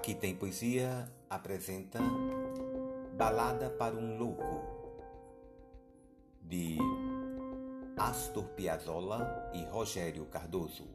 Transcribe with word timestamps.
Aqui 0.00 0.14
tem 0.14 0.34
poesia 0.34 1.06
apresenta 1.28 1.98
Balada 3.18 3.68
para 3.68 3.94
um 3.94 4.16
Louco 4.16 4.64
de 6.40 6.78
Astor 7.98 8.44
Piazzolla 8.56 9.50
e 9.52 9.62
Rogério 9.64 10.24
Cardoso. 10.24 10.88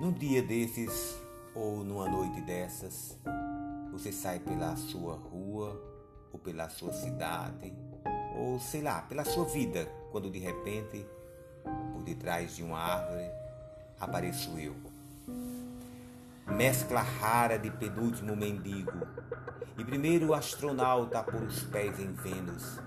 Num 0.00 0.10
dia 0.10 0.42
desses 0.42 1.20
ou 1.54 1.84
numa 1.84 2.08
noite 2.08 2.40
dessas, 2.40 3.18
você 3.92 4.10
sai 4.10 4.38
pela 4.38 4.74
sua 4.74 5.16
rua 5.16 5.78
ou 6.32 6.38
pela 6.38 6.70
sua 6.70 6.94
cidade 6.94 7.74
ou 8.38 8.58
sei 8.58 8.80
lá, 8.80 9.02
pela 9.02 9.22
sua 9.22 9.44
vida, 9.44 9.84
quando 10.10 10.30
de 10.30 10.38
repente, 10.38 11.06
por 11.92 12.02
detrás 12.02 12.56
de 12.56 12.62
uma 12.62 12.78
árvore, 12.78 13.30
apareço 14.00 14.58
eu 14.58 14.74
mescla 16.46 17.02
rara 17.02 17.58
de 17.58 17.70
penúltimo 17.70 18.34
mendigo, 18.34 19.06
e 19.78 19.84
primeiro 19.84 20.34
astronauta 20.34 21.20
a 21.20 21.22
pôr 21.22 21.42
os 21.42 21.62
pés 21.64 22.00
em 22.00 22.12
Vênus, 22.12 22.80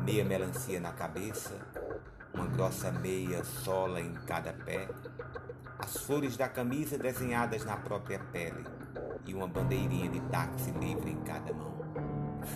meia 0.00 0.24
melancia 0.24 0.78
na 0.78 0.92
cabeça, 0.92 1.54
uma 2.32 2.46
grossa 2.46 2.92
meia 2.92 3.42
sola 3.42 4.00
em 4.00 4.12
cada 4.26 4.52
pé, 4.52 4.88
as 5.78 5.96
flores 5.96 6.36
da 6.36 6.48
camisa 6.48 6.96
desenhadas 6.96 7.64
na 7.64 7.76
própria 7.76 8.18
pele 8.18 8.64
e 9.26 9.34
uma 9.34 9.48
bandeirinha 9.48 10.08
de 10.08 10.20
táxi 10.20 10.70
livre 10.70 11.10
em 11.10 11.20
cada 11.22 11.52
mão. 11.52 11.76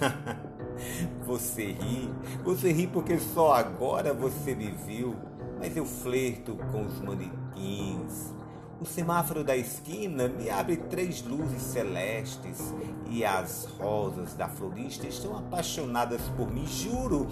você 1.26 1.73
ri, 1.73 2.10
você 2.45 2.73
ri 2.73 2.87
porque 2.87 3.18
só 3.18 3.54
agora 3.54 4.14
você 4.14 4.54
me 4.54 4.70
viu, 4.70 5.16
mas 5.59 5.76
eu 5.76 5.85
flerto 5.85 6.57
com 6.70 6.87
os 6.87 7.01
manequins, 7.01 8.32
o 8.80 8.86
semáforo 8.86 9.45
da 9.45 9.54
esquina 9.54 10.26
me 10.26 10.48
abre 10.48 10.76
três 10.76 11.23
luzes 11.23 11.60
celestes 11.60 12.73
e 13.10 13.23
as 13.23 13.66
rosas 13.78 14.32
da 14.34 14.48
florista 14.48 15.06
estão 15.06 15.36
apaixonadas 15.36 16.23
por 16.36 16.50
mim, 16.50 16.66
juro. 16.66 17.26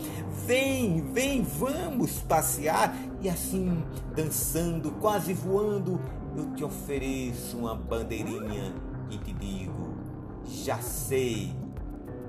Vem, 0.46 1.00
vem, 1.12 1.42
vamos 1.42 2.18
passear. 2.18 2.94
E 3.22 3.30
assim, 3.30 3.82
dançando, 4.14 4.90
quase 5.00 5.32
voando, 5.32 5.98
eu 6.36 6.54
te 6.54 6.62
ofereço 6.62 7.56
uma 7.56 7.74
bandeirinha 7.74 8.74
e 9.10 9.16
te 9.16 9.32
digo: 9.32 9.96
já 10.44 10.78
sei 10.78 11.54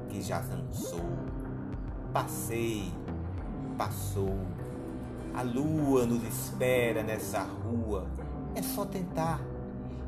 que 0.07 0.21
já 0.21 0.41
sou. 0.71 1.09
Passei, 2.13 2.91
passou. 3.77 4.37
A 5.33 5.41
lua 5.41 6.05
nos 6.05 6.23
espera 6.23 7.03
nessa 7.03 7.41
rua 7.41 8.07
é 8.59 8.61
só 8.61 8.85
tentar. 8.85 9.41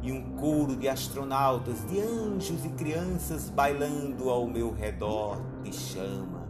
E 0.01 0.11
um 0.11 0.35
coro 0.35 0.75
de 0.75 0.87
astronautas, 0.89 1.87
de 1.87 2.01
anjos 2.01 2.65
e 2.65 2.69
crianças 2.69 3.49
bailando 3.49 4.29
ao 4.29 4.45
meu 4.45 4.73
redor 4.73 5.41
te 5.63 5.73
chama. 5.73 6.41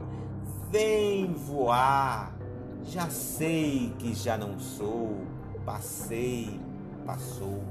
Vem 0.69 1.33
voar. 1.33 2.35
Já 2.83 3.09
sei 3.09 3.93
que 3.99 4.13
já 4.15 4.37
não 4.37 4.57
sou. 4.57 5.17
Passei, 5.65 6.59
passou. 7.05 7.63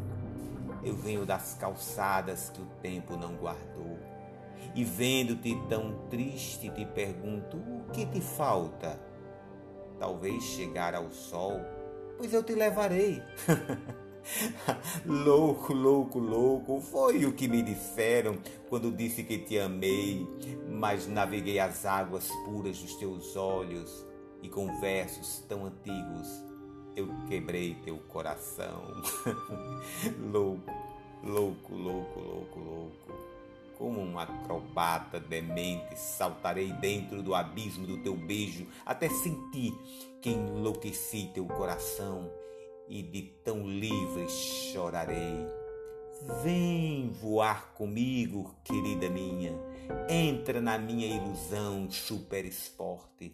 Eu 0.85 0.95
venho 0.95 1.27
das 1.27 1.55
calçadas 1.59 2.51
que 2.51 2.61
o 2.61 2.67
tempo 2.81 3.17
não 3.17 3.35
guardou. 3.35 3.99
E 4.75 4.85
vendo-te 4.85 5.59
tão 5.69 5.95
triste, 6.09 6.71
te 6.71 6.85
pergunto: 6.85 7.57
o 7.57 7.91
que 7.93 8.07
te 8.07 8.21
falta? 8.21 9.01
Talvez 9.99 10.43
chegar 10.43 10.95
ao 10.95 11.11
sol, 11.11 11.61
pois 12.17 12.33
eu 12.33 12.43
te 12.43 12.55
levarei. 12.55 13.23
louco, 15.07 15.73
louco, 15.73 16.19
louco, 16.19 16.81
foi 16.81 17.25
o 17.25 17.33
que 17.33 17.49
me 17.49 17.63
disseram 17.63 18.39
quando 18.69 18.91
disse 18.91 19.25
que 19.25 19.39
te 19.39 19.59
amei, 19.59 20.27
mas 20.69 21.07
naveguei 21.07 21.59
as 21.59 21.85
águas 21.85 22.29
puras 22.45 22.79
dos 22.79 22.95
teus 22.97 23.37
olhos 23.37 24.07
e 24.43 24.49
com 24.49 24.81
versos 24.81 25.45
tão 25.49 25.67
antigos 25.67 26.51
eu 26.97 27.09
quebrei 27.29 27.75
teu 27.85 27.99
coração. 28.09 28.83
louco, 30.33 30.73
louco, 31.23 31.75
louco, 31.75 32.21
louco, 32.21 32.61
louco. 32.61 33.21
Como 33.79 34.01
um 34.01 34.19
acrobata 34.19 35.19
demente, 35.19 35.99
saltarei 35.99 36.71
dentro 36.75 37.23
do 37.23 37.35
abismo 37.35 37.87
do 37.87 38.03
teu 38.03 38.15
beijo 38.15 38.67
até 38.85 39.09
sentir 39.09 39.73
que 40.21 40.29
enlouqueci 40.31 41.31
teu 41.33 41.47
coração 41.47 42.31
e 42.91 43.03
de 43.03 43.23
tão 43.45 43.67
livre 43.67 44.29
chorarei. 44.29 45.47
Vem 46.43 47.09
voar 47.09 47.73
comigo, 47.73 48.55
querida 48.65 49.09
minha, 49.09 49.55
entra 50.09 50.61
na 50.61 50.77
minha 50.77 51.07
ilusão 51.07 51.89
super 51.89 52.45
esporte. 52.45 53.33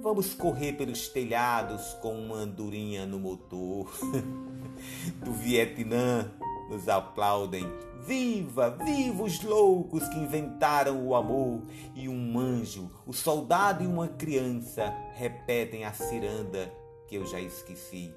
Vamos 0.00 0.32
correr 0.32 0.72
pelos 0.74 1.08
telhados 1.08 1.94
com 1.94 2.16
uma 2.18 2.36
andorinha 2.36 3.04
no 3.04 3.18
motor. 3.18 3.92
Do 5.22 5.32
Vietnã 5.32 6.32
nos 6.70 6.88
aplaudem. 6.88 7.66
Viva, 8.06 8.70
viva 8.70 9.22
os 9.22 9.42
loucos 9.42 10.08
que 10.08 10.18
inventaram 10.18 11.06
o 11.06 11.14
amor! 11.14 11.62
E 11.94 12.08
um 12.08 12.38
anjo, 12.38 12.90
o 13.06 13.12
soldado 13.12 13.84
e 13.84 13.86
uma 13.86 14.08
criança 14.08 14.92
repetem 15.14 15.84
a 15.84 15.92
ciranda 15.92 16.72
que 17.06 17.14
eu 17.14 17.24
já 17.26 17.40
esqueci. 17.40 18.12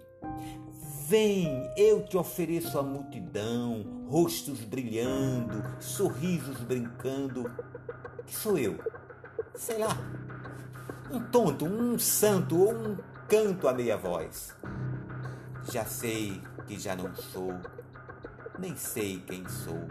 Vem, 1.07 1.71
eu 1.77 2.03
te 2.03 2.17
ofereço 2.17 2.79
a 2.79 2.83
multidão, 2.83 4.07
rostos 4.09 4.61
brilhando, 4.61 5.63
sorrisos 5.79 6.57
brincando. 6.61 7.51
Que 8.25 8.35
sou 8.35 8.57
eu? 8.57 8.79
Sei 9.53 9.77
lá. 9.77 9.95
Um 11.11 11.19
tonto, 11.29 11.65
um 11.65 11.99
santo 11.99 12.59
ou 12.59 12.73
um 12.73 12.97
canto 13.27 13.67
a 13.67 13.73
meia 13.73 13.95
voz. 13.95 14.55
Já 15.71 15.85
sei 15.85 16.41
que 16.65 16.79
já 16.79 16.95
não 16.95 17.13
sou, 17.15 17.53
nem 18.57 18.75
sei 18.75 19.19
quem 19.19 19.47
sou. 19.47 19.87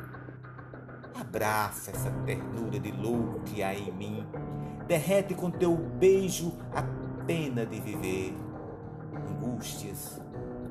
Abraça 1.14 1.92
essa 1.92 2.10
ternura 2.26 2.80
de 2.80 2.90
louco 2.90 3.40
que 3.44 3.62
há 3.62 3.72
em 3.72 3.92
mim. 3.92 4.26
Derrete 4.88 5.34
com 5.34 5.50
teu 5.50 5.76
beijo 5.76 6.52
a 6.74 6.82
pena 7.24 7.64
de 7.64 7.80
viver. 7.80 8.34
Angústias, 9.30 10.20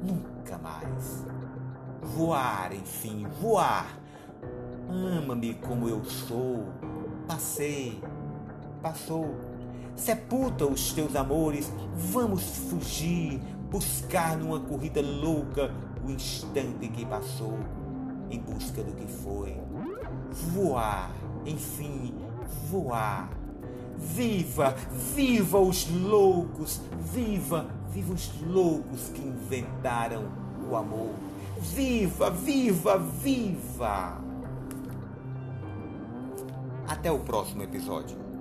nunca 0.04 0.58
mais. 0.58 1.26
Voar, 2.02 2.74
enfim, 2.74 3.26
voar. 3.42 3.98
Ama-me 4.90 5.56
como 5.56 5.88
eu 5.88 6.04
sou. 6.04 6.66
Passei, 7.28 8.02
passou. 8.82 9.36
Sepulta 9.96 10.66
os 10.66 10.92
teus 10.92 11.16
amores, 11.16 11.72
vamos 11.96 12.44
fugir, 12.44 13.40
buscar 13.70 14.36
numa 14.36 14.60
corrida 14.60 15.02
louca 15.02 15.72
o 16.04 16.10
instante 16.10 16.88
que 16.90 17.06
passou, 17.06 17.58
em 18.30 18.40
busca 18.40 18.84
do 18.84 18.92
que 18.94 19.08
foi. 19.08 19.56
Voar, 20.52 21.12
enfim, 21.46 22.16
voar. 22.70 23.30
Viva, 23.98 24.76
viva 25.16 25.60
os 25.60 25.88
loucos, 25.90 26.82
viva 27.14 27.68
Viva 27.94 28.12
os 28.12 28.32
loucos 28.48 29.10
que 29.10 29.22
inventaram 29.22 30.24
o 30.68 30.76
amor. 30.76 31.14
Viva, 31.60 32.32
viva, 32.32 32.98
viva! 32.98 34.20
Até 36.88 37.12
o 37.12 37.20
próximo 37.20 37.62
episódio. 37.62 38.33